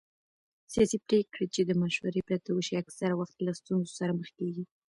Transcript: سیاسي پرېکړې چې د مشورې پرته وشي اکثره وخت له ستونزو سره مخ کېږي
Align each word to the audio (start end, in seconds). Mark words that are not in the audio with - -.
سیاسي 0.73 0.97
پرېکړې 1.07 1.45
چې 1.53 1.61
د 1.65 1.71
مشورې 1.81 2.21
پرته 2.27 2.49
وشي 2.53 2.75
اکثره 2.83 3.13
وخت 3.21 3.37
له 3.45 3.51
ستونزو 3.59 3.91
سره 3.99 4.11
مخ 4.19 4.29
کېږي 4.39 4.63